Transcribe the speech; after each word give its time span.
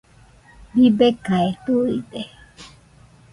Bibekae 0.73 1.49
tuide. 1.63 2.21